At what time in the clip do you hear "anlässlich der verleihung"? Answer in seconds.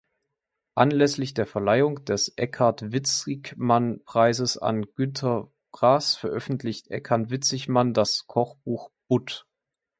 0.73-2.03